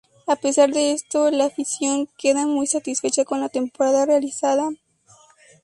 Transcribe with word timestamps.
A 0.25 0.35
pesar 0.35 0.71
de 0.71 0.93
esto, 0.93 1.29
la 1.29 1.45
afición 1.45 2.09
queda 2.17 2.47
muy 2.47 2.65
satisfecha 2.65 3.23
con 3.23 3.39
la 3.39 3.49
temporada 3.49 4.03
realizada. 4.07 4.71